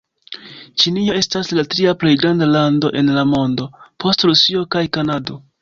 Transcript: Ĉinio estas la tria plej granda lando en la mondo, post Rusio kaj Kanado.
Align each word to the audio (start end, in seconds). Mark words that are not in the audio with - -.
Ĉinio 0.83 1.17
estas 1.19 1.51
la 1.59 1.65
tria 1.75 1.93
plej 2.05 2.15
granda 2.23 2.49
lando 2.55 2.93
en 3.03 3.15
la 3.21 3.29
mondo, 3.35 3.71
post 4.07 4.31
Rusio 4.31 4.69
kaj 4.77 4.87
Kanado. 4.99 5.43